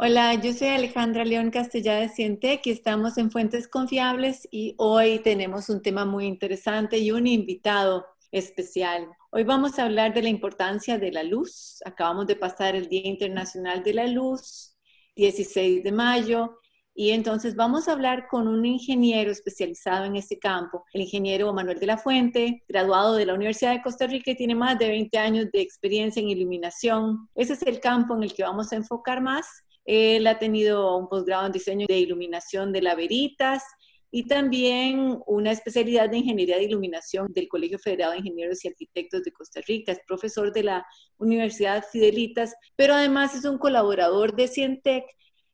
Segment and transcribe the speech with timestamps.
[0.00, 5.18] Hola, yo soy Alejandra León Castellá de Cientec y estamos en Fuentes Confiables y hoy
[5.18, 9.08] tenemos un tema muy interesante y un invitado especial.
[9.32, 11.80] Hoy vamos a hablar de la importancia de la luz.
[11.84, 14.76] Acabamos de pasar el Día Internacional de la Luz,
[15.16, 16.60] 16 de mayo,
[16.94, 21.80] y entonces vamos a hablar con un ingeniero especializado en este campo, el ingeniero Manuel
[21.80, 25.18] de la Fuente, graduado de la Universidad de Costa Rica y tiene más de 20
[25.18, 27.28] años de experiencia en iluminación.
[27.34, 31.08] Ese es el campo en el que vamos a enfocar más él ha tenido un
[31.08, 33.62] posgrado en diseño de iluminación de la Veritas
[34.10, 39.22] y también una especialidad de ingeniería de iluminación del Colegio Federado de Ingenieros y Arquitectos
[39.24, 39.92] de Costa Rica.
[39.92, 45.06] Es profesor de la Universidad Fidelitas, pero además es un colaborador de Cientec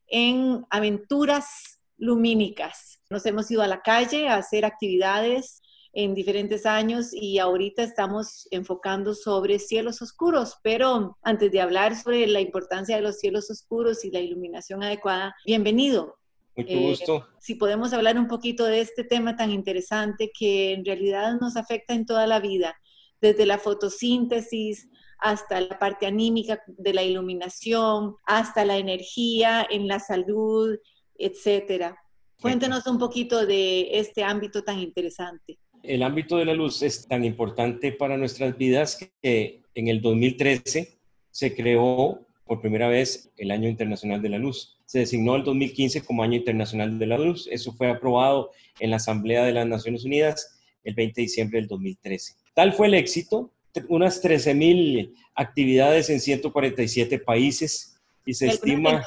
[0.07, 2.99] en aventuras lumínicas.
[3.09, 5.61] Nos hemos ido a la calle a hacer actividades
[5.95, 12.27] en diferentes años y ahorita estamos enfocando sobre cielos oscuros, pero antes de hablar sobre
[12.27, 16.17] la importancia de los cielos oscuros y la iluminación adecuada, bienvenido.
[16.57, 17.27] Mucho eh, gusto.
[17.39, 21.93] si podemos hablar un poquito de este tema tan interesante que en realidad nos afecta
[21.93, 22.75] en toda la vida,
[23.21, 29.99] desde la fotosíntesis hasta la parte anímica de la iluminación, hasta la energía en la
[29.99, 30.77] salud,
[31.17, 31.97] etcétera.
[32.41, 37.23] Cuéntenos un poquito de este ámbito tan interesante el ámbito de la luz es tan
[37.23, 40.97] importante para nuestras vidas que en el 2013
[41.31, 44.77] se creó por primera vez el Año Internacional de la Luz.
[44.85, 47.47] Se designó el 2015 como Año Internacional de la Luz.
[47.51, 51.67] Eso fue aprobado en la Asamblea de las Naciones Unidas el 20 de diciembre del
[51.67, 52.35] 2013.
[52.53, 53.51] Tal fue el éxito,
[53.89, 59.05] unas 13.000 actividades en 147 países y se estima...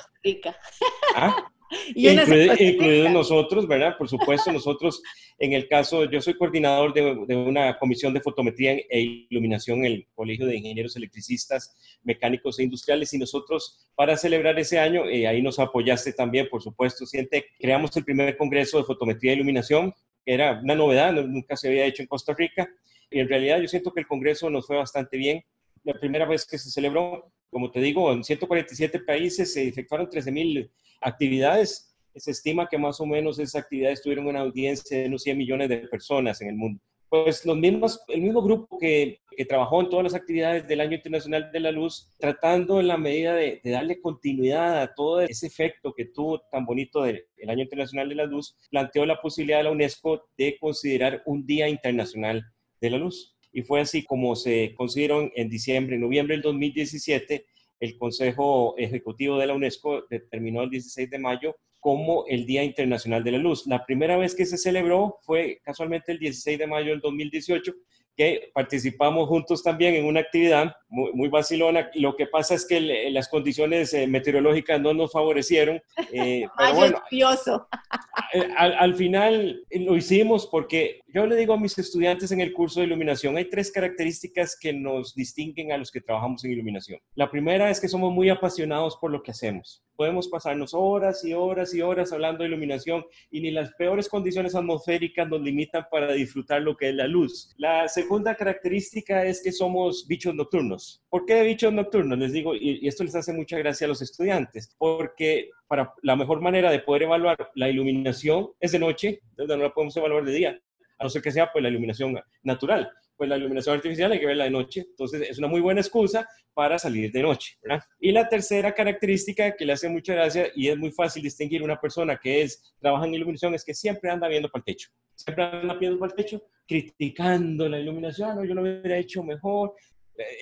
[1.15, 1.51] ¿Ah?
[1.95, 3.97] incluidos nosotros, ¿verdad?
[3.99, 5.03] Por supuesto, nosotros,
[5.39, 10.07] en el caso, yo soy coordinador de, una comisión de fotometría e iluminación en el
[10.15, 15.43] Colegio de Ingenieros Electricistas, Mecánicos e Industriales, y nosotros, para celebrar ese año, y ahí
[15.43, 19.93] nos apoyaste también, por supuesto, Cientec, creamos el primer congreso de fotometría e iluminación,
[20.25, 22.69] que era una novedad, nunca se había hecho en Costa Rica,
[23.11, 25.43] y en realidad yo siento que el congreso nos fue bastante bien.
[25.85, 30.71] La primera vez que se celebró, como te digo, en 147 países se efectuaron 13.000
[31.01, 31.97] actividades.
[32.15, 35.69] Se estima que más o menos esas actividades tuvieron una audiencia de unos 100 millones
[35.69, 36.81] de personas en el mundo.
[37.09, 40.97] Pues los mismos, el mismo grupo que, que trabajó en todas las actividades del Año
[40.97, 45.95] Internacional de la Luz, tratando en la medida de, darle continuidad a todo ese efecto
[45.95, 49.71] que tuvo tan bonito del Año Internacional de la Luz, planteó la posibilidad de la
[49.71, 52.45] UNESCO de considerar un Día Internacional
[52.81, 53.38] de la Luz.
[53.53, 57.47] Y fue así como se consideró en diciembre, noviembre del 2017
[57.81, 63.23] el Consejo Ejecutivo de la UNESCO determinó el 16 de mayo como el Día Internacional
[63.23, 63.67] de la Luz.
[63.67, 67.73] La primera vez que se celebró fue casualmente el 16 de mayo del 2018
[68.17, 71.91] que participamos juntos también en una actividad muy, muy vacilona.
[71.95, 75.81] Lo que pasa es que las condiciones eh, meteorológicas no nos favorecieron.
[76.13, 81.79] Eh, pero bueno, eh, al, al, final lo hicimos porque yo le digo a mis
[81.79, 86.01] estudiantes en el curso de iluminación, hay tres características que nos distinguen a los que
[86.01, 87.01] trabajamos en iluminación.
[87.15, 89.83] La primera es que somos muy apasionados por lo que hacemos.
[89.97, 94.55] Podemos pasarnos horas y horas y horas hablando de iluminación y ni las peores condiciones
[94.55, 97.53] atmosféricas nos limitan para disfrutar lo que es la luz.
[97.57, 100.78] La segunda característica es que somos bichos nocturnos.
[101.09, 102.19] ¿Por qué bichos nocturnos?
[102.19, 106.41] Les digo, y, esto les hace mucha gracia a los estudiantes, porque para la mejor
[106.41, 110.61] manera de poder evaluar la iluminación es de noche, no la podemos evaluar de día,
[110.99, 114.27] a no ser que sea pues la iluminación natural pues la iluminación artificial hay que
[114.27, 114.87] verla de noche.
[114.89, 117.59] Entonces es una muy buena excusa para salir de noche.
[117.99, 121.79] Y la tercera característica que le hace mucha gracia y es muy fácil distinguir una
[121.81, 124.89] persona que es trabaja en iluminación es que siempre anda viendo para el techo.
[125.17, 129.75] Siempre anda viendo para el techo, criticando la iluminación, no, yo lo hubiera hecho mejor,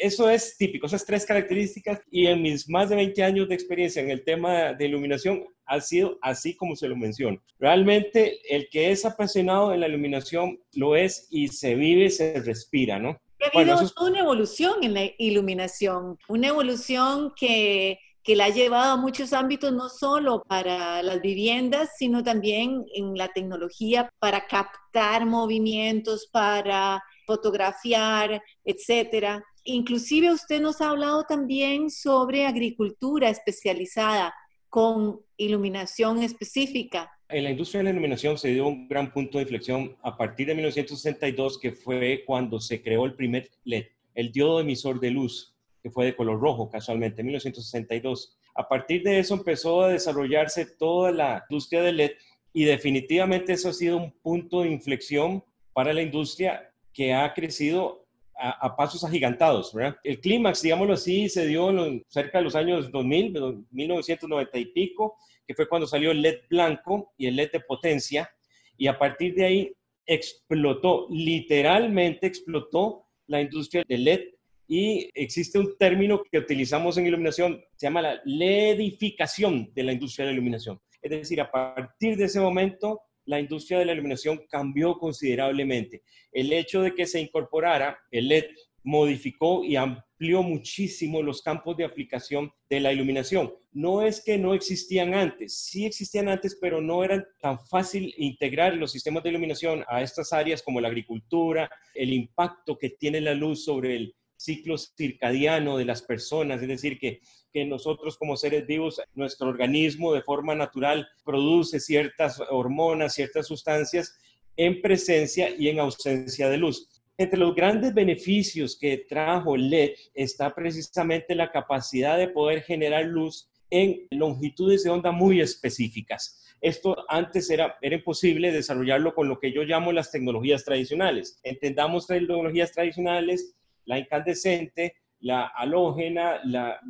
[0.00, 4.02] eso es típico, esas tres características y en mis más de 20 años de experiencia
[4.02, 7.42] en el tema de iluminación ha sido así como se lo menciono.
[7.58, 12.98] Realmente el que es apasionado en la iluminación lo es y se vive, se respira,
[12.98, 13.20] ¿no?
[13.52, 18.96] Ha habido una evolución en la iluminación, una evolución que, que la ha llevado a
[18.96, 26.28] muchos ámbitos, no solo para las viviendas, sino también en la tecnología para captar movimientos,
[26.32, 29.44] para fotografiar, etcétera.
[29.66, 34.32] Inclusive usted nos ha hablado también sobre agricultura especializada
[34.68, 37.10] con iluminación específica.
[37.28, 40.46] En la industria de la iluminación se dio un gran punto de inflexión a partir
[40.46, 45.56] de 1962, que fue cuando se creó el primer LED, el diodo emisor de luz,
[45.82, 48.38] que fue de color rojo casualmente, en 1962.
[48.54, 52.12] A partir de eso empezó a desarrollarse toda la industria del LED
[52.52, 55.42] y definitivamente eso ha sido un punto de inflexión
[55.72, 58.05] para la industria que ha crecido
[58.38, 59.72] a, pasos agigantados.
[59.72, 59.96] ¿verdad?
[60.04, 61.72] El clímax, digámoslo así, se dio
[62.08, 65.16] cerca de los años 2000, 1990 y pico,
[65.46, 68.30] que fue cuando salió el LED blanco y el LED de potencia,
[68.76, 69.72] y a partir de ahí
[70.04, 74.20] explotó, literalmente explotó la industria del LED
[74.68, 80.24] y existe un término que utilizamos en iluminación, se llama la LEDificación de la industria
[80.24, 80.80] de la iluminación.
[81.00, 86.02] Es decir, a partir de ese momento, la industria de la iluminación cambió considerablemente.
[86.32, 88.46] El hecho de que se incorporara el LED
[88.82, 93.52] modificó y amplió muchísimo los campos de aplicación de la iluminación.
[93.72, 98.76] No es que no existían antes, sí existían antes, pero no eran tan fácil integrar
[98.76, 103.34] los sistemas de iluminación a estas áreas como la agricultura, el impacto que tiene la
[103.34, 107.20] luz sobre el ciclo circadiano de las personas, es decir, que,
[107.56, 114.14] que nosotros como seres vivos, nuestro organismo de forma natural produce ciertas hormonas, ciertas sustancias
[114.58, 117.02] en presencia y en ausencia de luz.
[117.16, 123.48] Entre los grandes beneficios que trajo LED está precisamente la capacidad de poder generar luz
[123.70, 126.44] en longitudes de onda muy específicas.
[126.60, 131.40] Esto antes era, era imposible desarrollarlo con lo que yo llamo las tecnologías tradicionales.
[131.42, 133.56] Entendamos tecnologías tradicionales
[133.86, 136.80] la incandescente, la halógena, la,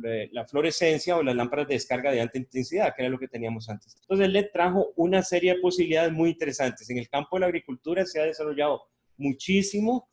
[0.49, 3.95] fluorescencia o las lámparas de descarga de alta intensidad, que era lo que teníamos antes.
[4.01, 6.89] Entonces, LED trajo una serie de posibilidades muy interesantes.
[6.89, 8.83] En el campo de la agricultura se ha desarrollado
[9.17, 10.09] muchísimo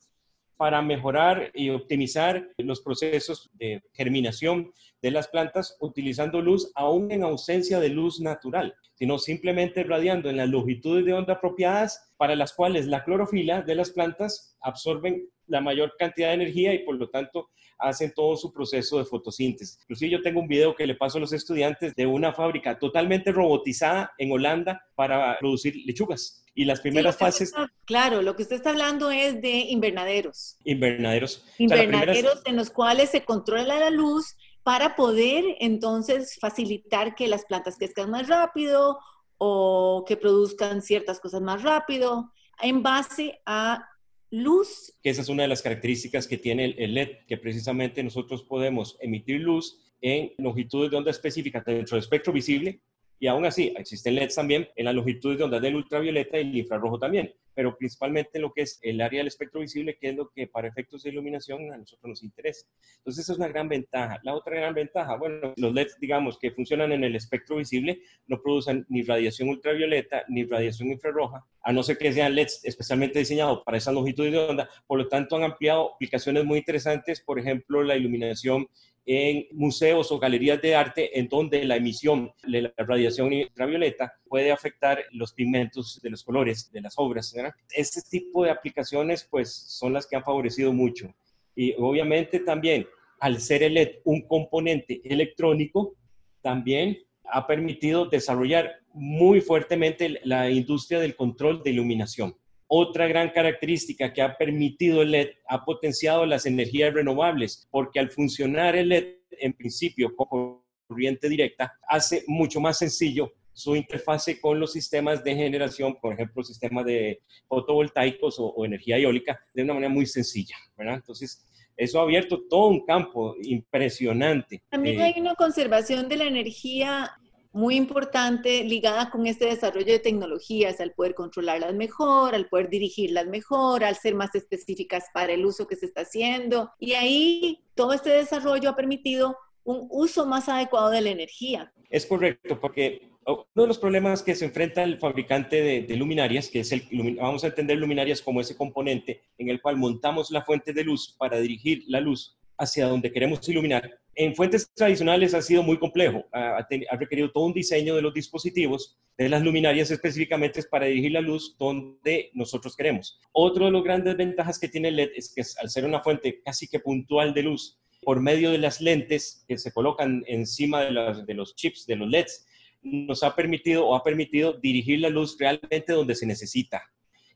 [0.57, 4.71] para mejorar y optimizar los procesos de germinación
[5.01, 10.37] de las plantas utilizando luz aún en ausencia de luz natural, sino simplemente radiando en
[10.37, 15.61] las longitudes de onda apropiadas para las cuales la clorofila de las plantas absorben la
[15.61, 19.79] mayor cantidad de energía y por lo tanto hacen todo su proceso de fotosíntesis.
[19.81, 23.31] Inclusive yo tengo un video que le paso a los estudiantes de una fábrica totalmente
[23.31, 26.43] robotizada en Holanda para producir lechugas.
[26.53, 27.53] Y las primeras fases...
[27.83, 30.57] claro, lo que usted está hablando es de invernaderos.
[30.63, 31.43] Invernaderos.
[31.57, 37.77] Invernaderos en los cuales se controla la luz para poder entonces facilitar que las plantas
[37.77, 38.99] crezcan más rápido
[39.37, 42.31] o que produzcan ciertas cosas más rápido
[42.61, 43.87] en base a
[44.31, 44.97] luz.
[45.03, 49.41] Esa es una de las características que tiene el LED, que precisamente nosotros podemos emitir
[49.41, 52.81] luz en longitudes de onda específicas dentro del espectro visible
[53.19, 56.57] y aún así existen LEDs también en las longitudes de onda del ultravioleta y el
[56.57, 60.29] infrarrojo también pero principalmente lo que es el área del espectro visible, que es lo
[60.29, 62.67] que para efectos de iluminación a nosotros nos interesa.
[62.97, 64.19] Entonces, esa es una gran ventaja.
[64.23, 68.41] La otra gran ventaja, bueno, los LEDs, digamos, que funcionan en el espectro visible, no
[68.41, 73.63] producen ni radiación ultravioleta ni radiación infrarroja, a no ser que sean LEDs especialmente diseñados
[73.63, 74.69] para esa longitud de onda.
[74.85, 78.67] Por lo tanto, han ampliado aplicaciones muy interesantes, por ejemplo, la iluminación
[79.05, 84.51] en museos o galerías de arte en donde la emisión de la radiación ultravioleta puede
[84.51, 87.35] afectar los pigmentos de los colores de las obras.
[87.71, 91.13] Este tipo de aplicaciones pues son las que han favorecido mucho.
[91.55, 92.87] Y obviamente también
[93.19, 95.95] al ser el LED un componente electrónico,
[96.41, 96.97] también
[97.31, 102.35] ha permitido desarrollar muy fuertemente la industria del control de iluminación.
[102.67, 108.09] Otra gran característica que ha permitido el LED ha potenciado las energías renovables, porque al
[108.09, 114.59] funcionar el LED, en principio, con corriente directa, hace mucho más sencillo su interfase con
[114.59, 119.91] los sistemas de generación, por ejemplo, sistemas de fotovoltaicos o, energía eólica, de una manera
[119.91, 120.95] muy sencilla, ¿verdad?
[120.95, 121.45] Entonces,
[121.77, 124.61] eso ha abierto todo un campo impresionante.
[124.69, 127.11] También hay una conservación de la energía
[127.55, 133.27] muy importante ligada con este desarrollo de tecnologías, al poder controlarlas mejor, al poder dirigirlas
[133.27, 136.71] mejor, al ser más específicas para el uso que se está haciendo.
[136.79, 141.71] Y ahí todo este desarrollo ha permitido un uso más adecuado de la energía.
[141.89, 146.59] Es correcto, porque uno de los problemas que se enfrenta el fabricante de, luminarias, que
[146.59, 146.83] es el,
[147.15, 151.15] vamos a entender luminarias como ese componente en el cual montamos la fuente de luz
[151.17, 156.25] para dirigir la luz hacia donde queremos iluminar, en fuentes tradicionales ha sido muy complejo.
[156.31, 156.65] Ha,
[156.97, 161.55] requerido todo un diseño de los dispositivos, de las luminarias específicamente para dirigir la luz
[161.57, 163.19] donde nosotros queremos.
[163.33, 166.41] Otro de los grandes ventajas que tiene el LED es que al ser una fuente
[166.43, 171.23] casi que puntual de luz, por medio de las lentes que se colocan encima de,
[171.25, 172.45] de los chips, de los LEDs,
[172.81, 176.83] nos ha permitido o ha permitido dirigir la luz realmente donde se necesita.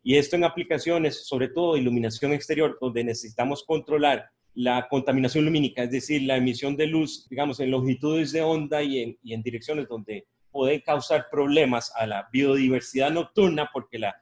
[0.04, 5.92] Y esto en aplicaciones, sobre todo iluminación exterior, donde necesitamos controlar la contaminación lumínica, es
[5.92, 10.82] decir, la emisión de luz, digamos, en longitudes de onda y en, direcciones donde puede
[10.82, 14.16] causar problemas a la biodiversidad nocturna porque la,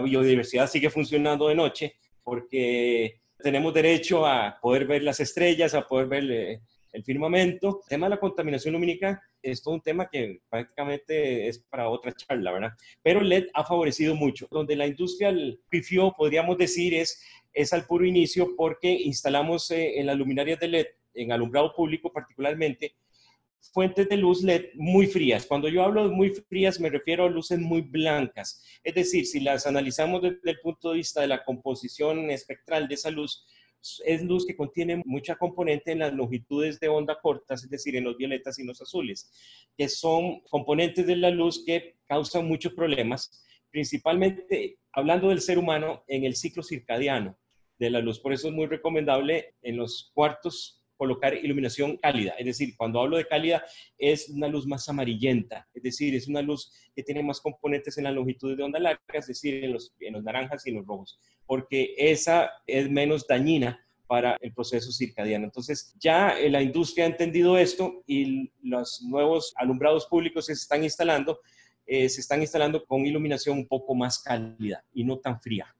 [0.00, 6.08] biodiversidad sigue funcionando de noche, porque tenemos derecho a poder ver las estrellas, a poder
[6.08, 6.60] ver eh,
[6.92, 7.80] el firmamento.
[7.84, 12.12] El tema de la contaminación lumínica es todo un tema que prácticamente es para otra
[12.12, 12.72] charla, ¿verdad?
[13.02, 14.46] Pero LED ha favorecido mucho.
[14.50, 15.34] Donde la industria
[15.68, 17.22] pifió, podríamos decir, es,
[17.58, 22.12] es al puro inicio porque instalamos eh, en las luminarias de LED, en alumbrado público
[22.12, 22.94] particularmente,
[23.72, 25.44] fuentes de luz LED muy frías.
[25.44, 28.62] Cuando yo hablo de muy frías me refiero a luces muy blancas.
[28.84, 32.94] Es decir, si las analizamos desde el punto de vista de la composición espectral de
[32.94, 33.44] esa luz,
[34.04, 38.04] es luz que contiene mucha componente en las longitudes de onda cortas, es decir, en
[38.04, 39.32] los violetas y los azules,
[39.76, 46.04] que son componentes de la luz que causan muchos problemas, principalmente hablando del ser humano
[46.06, 47.36] en el ciclo circadiano
[47.78, 48.20] de la luz.
[48.20, 52.32] Por eso es muy recomendable en los cuartos colocar iluminación cálida.
[52.38, 53.64] Es decir, cuando hablo de cálida,
[53.96, 58.04] es una luz más amarillenta, es decir, es una luz que tiene más componentes en
[58.04, 60.86] la longitud de onda larga, es decir, en los, en los naranjas y en los
[60.86, 65.44] rojos, porque esa es menos dañina para el proceso circadiano.
[65.44, 71.40] Entonces, ya la industria ha entendido esto y los nuevos alumbrados públicos se están instalando,
[71.86, 75.74] eh, se están instalando con iluminación un poco más cálida y no tan fría.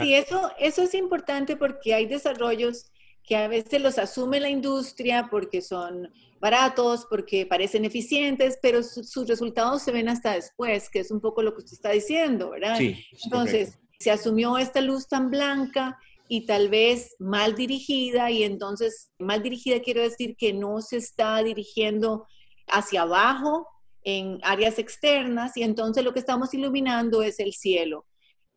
[0.00, 2.90] Sí, eso, eso es importante porque hay desarrollos
[3.24, 9.28] que a veces los asume la industria porque son baratos, porque parecen eficientes, pero sus
[9.28, 12.76] resultados se ven hasta después, que es un poco lo que usted está diciendo, ¿verdad?
[12.78, 15.96] Sí, entonces, se asumió esta luz tan blanca
[16.26, 21.40] y tal vez mal dirigida, y entonces mal dirigida quiero decir que no se está
[21.44, 22.26] dirigiendo
[22.66, 23.68] hacia abajo
[24.02, 28.06] en áreas externas, y entonces lo que estamos iluminando es el cielo.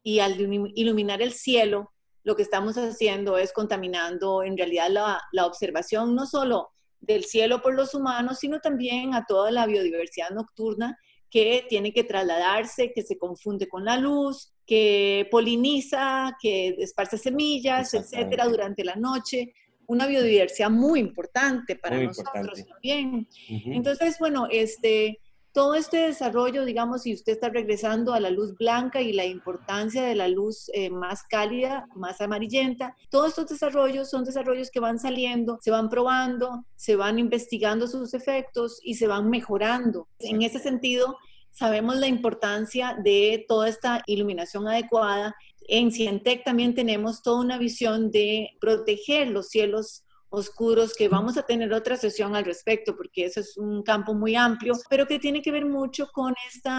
[0.08, 0.40] Y al
[0.76, 1.92] iluminar el cielo,
[2.24, 6.70] lo que estamos haciendo es contaminando en realidad la, observación no solo
[7.00, 10.96] del cielo por los humanos, sino también a toda la biodiversidad nocturna
[11.32, 17.96] que tiene que trasladarse, que se confunde con la luz, que poliniza, que esparce semillas,
[17.96, 19.56] etcétera, durante la noche.
[19.88, 23.28] Una biodiversidad muy importante para nosotros también.
[23.50, 25.20] Entonces, bueno, este,
[25.56, 30.04] todo este desarrollo, digamos, si usted está regresando a la luz blanca y la importancia
[30.04, 35.00] de la luz eh, más cálida, más amarillenta, todos estos desarrollos son desarrollos que van
[35.00, 40.10] saliendo, se van probando, se van investigando sus efectos y se van mejorando.
[40.20, 41.18] En ese sentido,
[41.52, 45.38] sabemos la importancia de toda esta iluminación adecuada.
[45.70, 51.44] En Cientec también tenemos toda una visión de proteger los cielos oscuros, que vamos a
[51.44, 55.42] tener otra sesión al respecto, porque eso es un campo muy amplio, pero que tiene
[55.42, 56.70] que ver mucho con este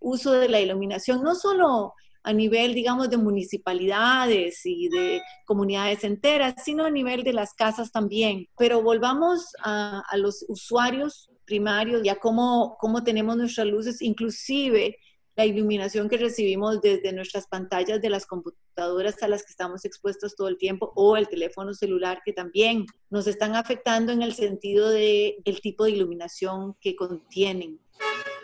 [0.00, 6.54] uso de la iluminación, no solo a nivel, digamos, de municipalidades y de comunidades enteras,
[6.64, 8.46] sino a nivel de las casas también.
[8.58, 14.96] Pero volvamos a, a los usuarios primarios, ya cómo, cómo tenemos nuestras luces, inclusive
[15.40, 20.36] la iluminación que recibimos desde nuestras pantallas de las computadoras a las que estamos expuestos
[20.36, 24.90] todo el tiempo o el teléfono celular que también nos están afectando en el sentido
[24.90, 27.80] de el tipo de iluminación que contienen.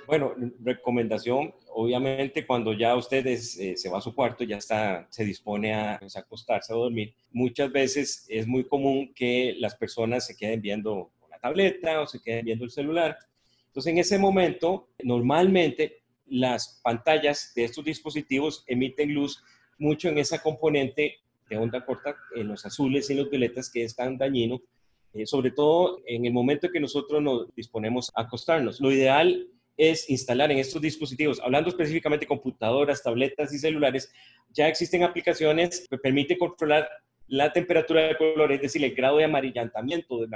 [0.06, 0.32] Bueno,
[0.64, 3.36] recomendación, obviamente cuando ya usted eh,
[3.76, 7.70] se va a su cuarto, ya está, se dispone a, pues, acostarse a dormir, muchas
[7.70, 12.46] veces es muy común que las personas se queden viendo la tableta o se queden
[12.46, 13.18] viendo el celular.
[13.66, 19.42] Entonces, en ese momento, normalmente las pantallas de estos dispositivos emiten luz
[19.78, 21.16] mucho en esa componente
[21.48, 24.60] de onda corta, en los azules y los violetas, que es tan dañino,
[25.12, 28.80] eh, sobre todo en el momento que nosotros nos disponemos a acostarnos.
[28.80, 34.10] Lo ideal es instalar en estos dispositivos, hablando específicamente de computadoras, tabletas y celulares,
[34.52, 36.88] ya existen aplicaciones que permiten controlar
[37.28, 40.26] la temperatura de color, es decir, el grado de amarillantamiento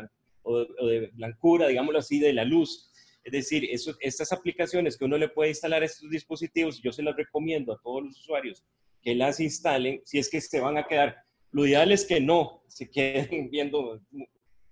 [0.43, 2.90] o de blancura, digámoslo así, de la luz
[3.25, 3.69] es decir,
[4.01, 7.81] estas aplicaciones que uno le puede instalar a estos dispositivos, yo se las recomiendo a
[7.81, 8.65] todos los usuarios
[9.03, 11.17] que las instalen si es que se van a quedar.
[11.53, 14.01] Lo ideal es que no se queden viendo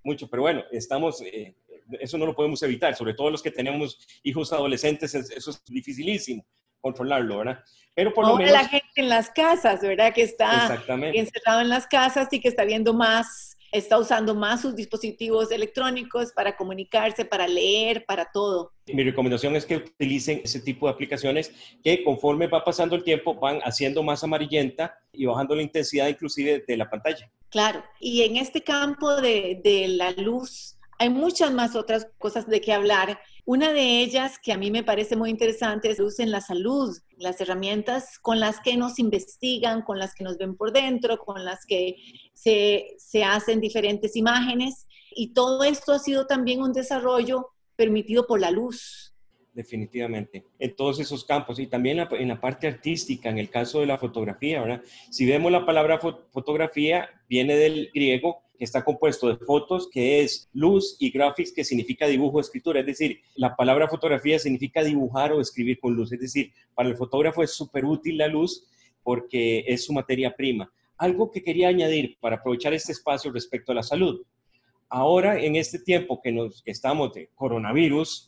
[0.02, 1.55] mucho, pero bueno, estamos, eh,
[2.00, 6.47] eso no lo podemos evitar, sobre todo los que tenemos hijos adolescentes, eso es dificilísimo
[6.81, 7.64] controlarlo, ¿verdad?
[7.95, 8.52] Pero por lo menos...
[8.52, 10.14] la gente en las casas, ¿verdad?
[10.14, 10.81] Que está
[11.12, 16.33] encerrado en las casas y que está viendo más está usando más sus dispositivos electrónicos
[16.33, 18.73] para comunicarse, para leer, para todo.
[18.87, 23.35] Mi recomendación es que utilicen ese tipo de aplicaciones que conforme va pasando el tiempo
[23.35, 27.31] van haciendo más amarillenta y bajando la intensidad inclusive de la pantalla.
[27.51, 32.61] Claro, y en este campo de, de la luz hay muchas más otras cosas de
[32.61, 33.21] qué hablar.
[33.45, 36.97] Una de ellas que a mí me parece muy interesante es luz en la salud,
[37.17, 41.45] las herramientas con las que nos investigan, con las que nos ven por dentro, con
[41.45, 41.97] las que
[42.35, 44.87] se, se hacen diferentes imágenes.
[45.12, 49.14] Y todo esto ha sido también un desarrollo permitido por la luz.
[49.55, 53.87] definitivamente, en todos esos campos y también en la parte artística, en el caso de
[53.87, 54.83] la fotografía, ¿verdad?
[55.11, 55.99] Si vemos la palabra
[56.31, 61.65] fotografía, viene del griego que está compuesto de fotos, que es luz, y graphics, que
[61.65, 62.81] significa dibujo escritura.
[62.81, 66.12] Es decir, la palabra fotografía significa dibujar o escribir con luz.
[66.12, 68.67] Es decir, para el fotógrafo es súper útil la luz
[69.05, 70.71] porque es su materia prima.
[70.97, 74.23] Algo que quería añadir para aprovechar este espacio respecto a la salud.
[74.88, 78.27] Ahora, en este tiempo que, nos, estamos de coronavirus,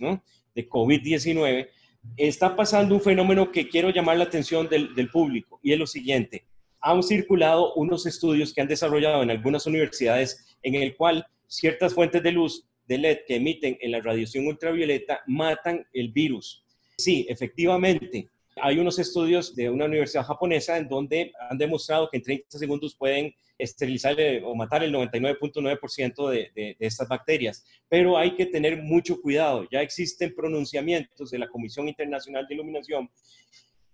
[0.54, 1.68] de COVID-19,
[2.16, 6.44] está pasando un fenómeno que quiero llamar la atención del público y es lo siguiente
[6.80, 12.22] han circulado unos estudios que han desarrollado en algunas universidades en el cual ciertas fuentes
[12.22, 16.64] de luz de LED que emiten en la radiación ultravioleta matan el virus.
[16.96, 22.22] Sí, efectivamente, hay unos estudios de una universidad japonesa en donde han demostrado que en
[22.22, 27.64] 30 segundos pueden esterilizar o matar el 99.9% de, de, de, estas bacterias.
[27.88, 29.68] Pero hay que tener mucho cuidado.
[29.70, 33.10] Ya existen pronunciamientos de la Comisión Internacional de Iluminación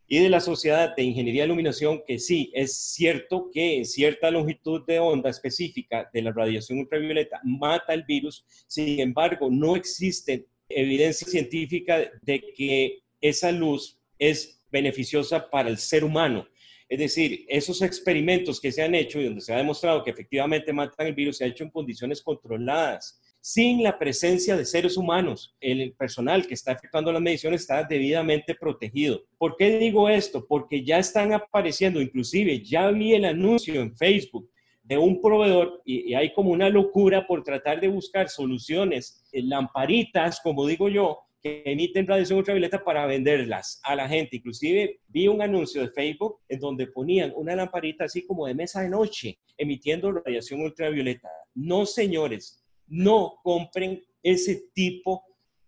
[0.08, 4.84] y de la Sociedad de Ingeniería de Iluminación que sí, es cierto que cierta longitud
[4.86, 11.26] de onda específica de la radiación ultravioleta mata el virus, sin embargo, no existe evidencia
[11.26, 16.46] científica de que esa luz es beneficiosa para el ser humano.
[16.88, 20.72] Es decir, esos experimentos que se han hecho y donde se ha demostrado que efectivamente
[20.72, 25.55] matan el virus se ha hecho en condiciones controladas sin la presencia de seres humanos.
[25.61, 29.23] El personal que está efectuando las mediciones está debidamente protegido.
[29.38, 30.45] ¿Por qué digo esto?
[30.49, 34.50] Porque ya están apareciendo, inclusive ya vi el anuncio en Facebook
[34.83, 40.41] de un proveedor y, hay como una locura por tratar de buscar soluciones, eh, lamparitas,
[40.41, 44.38] como digo yo, que emiten radiación ultravioleta para venderlas a la gente.
[44.38, 48.81] Inclusive vi un anuncio de Facebook en donde ponían una lamparita así como de mesa
[48.81, 51.29] de noche, emitiendo radiación ultravioleta.
[51.55, 55.25] No, señores, no compren ese tipo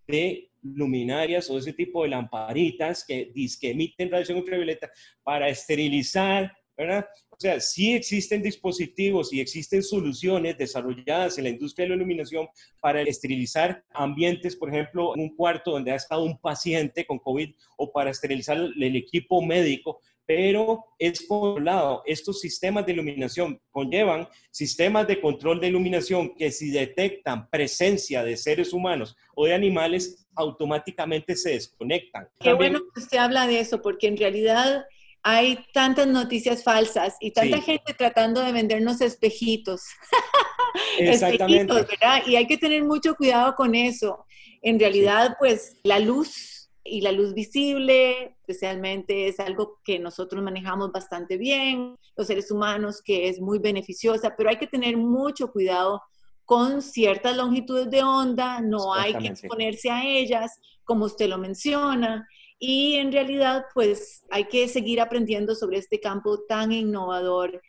[0.07, 4.91] de luminarias o ese tipo de lamparitas que, que emiten radiación ultravioleta
[5.23, 7.05] para esterilizar, ¿verdad?
[7.29, 12.47] O sea, sí existen dispositivos y existen soluciones desarrolladas en la industria de la iluminación
[12.81, 17.51] para esterilizar ambientes, por ejemplo, en un cuarto donde ha estado un paciente con COVID
[17.77, 21.25] o para esterilizar el equipo médico, pero es
[21.59, 28.23] lado, Estos sistemas de iluminación conllevan sistemas de control de iluminación que si detectan presencia
[28.23, 32.29] de seres humanos o de animales, automáticamente se desconectan.
[32.39, 34.85] Qué bueno que usted habla de eso, porque en realidad
[35.23, 39.81] hay tantas noticias falsas y tanta gente tratando de vendernos espejitos.
[40.99, 41.73] Exactamente.
[41.73, 42.21] espejitos, ¿verdad?
[42.27, 44.27] Y hay que tener mucho cuidado con eso.
[44.61, 46.58] En realidad, pues la luz
[46.89, 53.01] y la luz visible, especialmente, es algo que nosotros manejamos bastante bien, los seres humanos,
[53.03, 56.01] que es muy beneficiosa, pero hay que tener mucho cuidado
[56.45, 62.27] con ciertas longitudes de onda, no hay que exponerse a ellas, como usted lo menciona,
[62.57, 67.61] y en realidad, pues hay que seguir aprendiendo sobre este campo tan innovador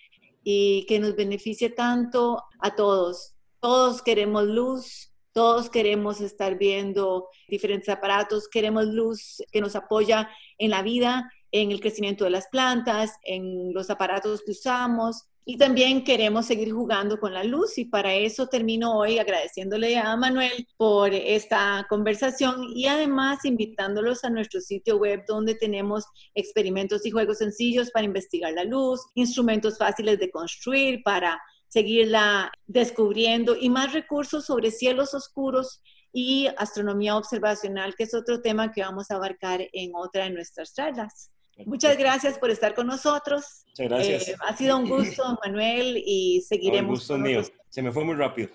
[0.42, 3.34] y que nos beneficia tanto a todos.
[3.60, 10.70] Todos queremos luz, todos queremos estar viendo diferentes aparatos, queremos luz que nos apoya en
[10.70, 15.26] la vida, en el crecimiento de las plantas, en los aparatos que usamos.
[15.46, 20.14] Y también queremos seguir jugando con la luz y para eso termino hoy agradeciéndole a
[20.16, 27.10] Manuel por esta conversación y además invitándolos a nuestro sitio web donde tenemos experimentos y
[27.10, 33.92] juegos sencillos para investigar la luz, instrumentos fáciles de construir para seguirla descubriendo y más
[33.92, 35.80] recursos sobre cielos oscuros
[36.12, 40.74] y astronomía observacional, que es otro tema que vamos a abarcar en otra de nuestras
[40.74, 41.30] charlas.
[41.66, 43.64] Muchas gracias por estar con nosotros.
[43.68, 44.28] Muchas gracias.
[44.28, 46.88] Eh, ha sido un gusto, Manuel, y seguiremos.
[46.88, 47.42] un gusto mío.
[47.68, 48.48] Se me fue muy rápido.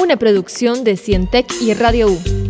[0.00, 2.43] Una producción de Cientec y Radio U.